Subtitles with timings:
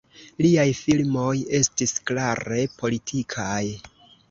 [0.45, 3.63] Liaj filmoj estis klare politikaj.